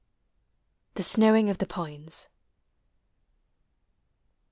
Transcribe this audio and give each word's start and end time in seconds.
"THE 0.95 1.03
SNOWING 1.03 1.47
OF 1.51 1.59
THE 1.59 1.67
PINES." 1.67 2.27